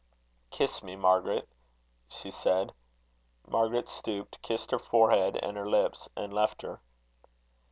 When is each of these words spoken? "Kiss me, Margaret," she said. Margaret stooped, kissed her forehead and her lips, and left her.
"Kiss 0.49 0.81
me, 0.81 0.95
Margaret," 0.95 1.47
she 2.09 2.31
said. 2.31 2.73
Margaret 3.47 3.87
stooped, 3.87 4.41
kissed 4.41 4.71
her 4.71 4.79
forehead 4.79 5.37
and 5.43 5.55
her 5.55 5.69
lips, 5.69 6.09
and 6.17 6.33
left 6.33 6.63
her. 6.63 6.81